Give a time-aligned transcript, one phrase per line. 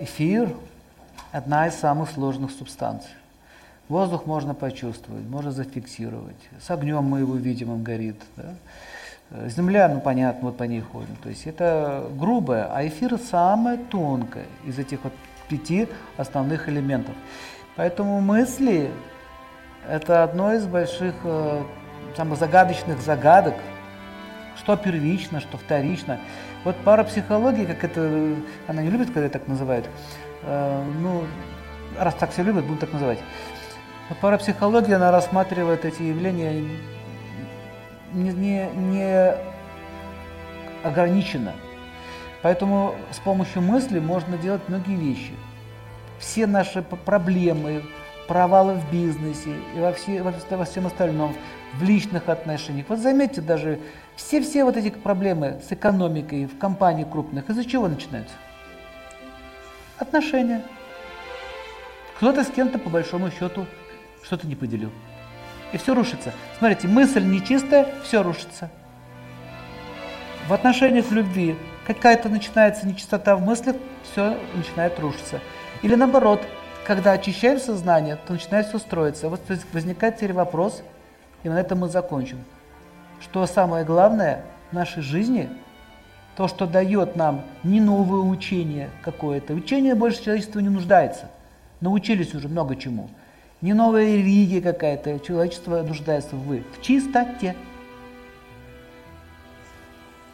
[0.00, 0.54] эфир–
[1.32, 3.10] одна из самых сложных субстанций.
[3.88, 6.36] Воздух можно почувствовать, можно зафиксировать.
[6.60, 8.16] С огнем мы его видим, он горит.
[8.36, 8.54] Да?
[9.48, 11.16] Земля, ну понятно, вот по ней ходим.
[11.22, 15.12] То есть это грубое, а эфир самое тонкое из этих вот
[15.48, 17.14] пяти основных элементов.
[17.76, 18.90] Поэтому мысли–
[19.88, 21.62] это одно из больших, э,
[22.16, 23.54] самых загадочных загадок,
[24.58, 26.20] что первично, что вторично.
[26.64, 28.34] Вот парапсихология, как это,
[28.66, 29.88] она не любит, когда так называют,
[30.42, 31.24] э, ну,
[31.98, 33.18] раз так все любят, будем так называть.
[34.08, 36.64] Вот парапсихология, она рассматривает эти явления
[38.12, 39.34] не, не, не
[40.82, 41.52] ограниченно.
[42.42, 45.32] Поэтому с помощью мысли можно делать многие вещи.
[46.18, 47.82] Все наши проблемы,
[48.28, 51.34] провалы в бизнесе и во, все, во, во всем остальном,
[51.74, 52.86] в личных отношениях.
[52.88, 53.80] Вот заметьте, даже
[54.16, 58.34] все-все вот эти проблемы с экономикой в компании крупных, из-за чего начинаются?
[59.98, 60.62] Отношения.
[62.18, 63.66] Кто-то с кем-то по большому счету
[64.22, 64.92] что-то не поделил.
[65.72, 66.32] И все рушится.
[66.58, 68.70] Смотрите, мысль нечистая, все рушится.
[70.46, 73.76] В отношениях любви какая-то начинается нечистота в мыслях,
[74.10, 75.40] все начинает рушиться.
[75.82, 76.42] Или наоборот,
[76.88, 79.28] когда очищаем сознание, то начинает все строиться.
[79.28, 79.42] Вот
[79.74, 80.82] возникает теперь вопрос,
[81.42, 82.38] и на этом мы закончим.
[83.20, 85.50] Что самое главное в нашей жизни,
[86.34, 89.52] то, что дает нам не новое учение какое-то.
[89.52, 91.28] Учение больше человечества не нуждается.
[91.82, 93.10] Научились уже много чему.
[93.60, 95.20] Не новая религия какая-то.
[95.20, 97.54] Человечество нуждается в, в чистоте.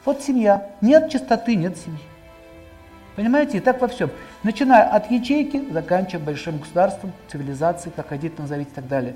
[0.04, 0.70] Вот семья.
[0.80, 2.13] Нет чистоты, нет семьи.
[3.16, 4.10] Понимаете, и так во всем.
[4.42, 9.12] Начиная от ячейки, заканчивая большим государством, цивилизацией, как хотите назовите и так далее.